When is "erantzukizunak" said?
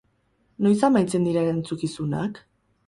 1.49-2.43